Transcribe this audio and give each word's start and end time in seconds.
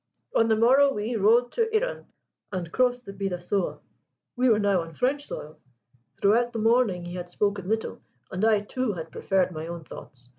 On 0.35 0.47
the 0.47 0.55
morrow 0.55 0.91
we 0.91 1.15
rode 1.15 1.51
to 1.51 1.69
Irun 1.71 2.07
and 2.51 2.71
crossed 2.71 3.05
the 3.05 3.13
Bidassoa. 3.13 3.81
We 4.35 4.49
were 4.49 4.57
now 4.57 4.81
on 4.81 4.93
French 4.95 5.27
soil. 5.27 5.59
Throughout 6.19 6.53
the 6.53 6.57
morning 6.57 7.05
he 7.05 7.13
had 7.13 7.29
spoken 7.29 7.69
little, 7.69 8.01
and 8.31 8.43
I 8.43 8.61
too 8.61 8.93
had 8.93 9.11
preferred 9.11 9.51
my 9.51 9.67
own 9.67 9.83
thoughts. 9.83 10.27